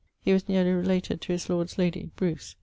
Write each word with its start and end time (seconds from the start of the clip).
He 0.19 0.33
was 0.33 0.49
neerly 0.49 0.71
related 0.71 1.21
to 1.21 1.31
his 1.31 1.47
lord's 1.47 1.77
lady 1.77 2.09
(Bruce). 2.15 2.55